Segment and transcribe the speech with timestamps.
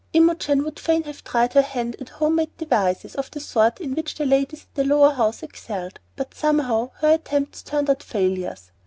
[0.13, 3.93] Imogen would fain have tried her hand at home made devices of the sort in
[3.93, 8.71] which the ladies at the lower house excelled, but somehow her attempts turned out failures.